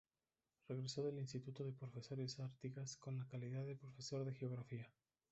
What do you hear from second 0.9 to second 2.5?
del Instituto de Profesores